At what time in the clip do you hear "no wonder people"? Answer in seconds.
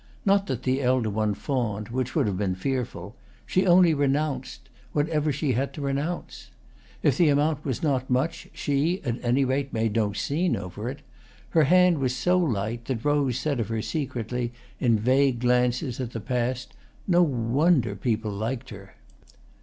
17.07-18.31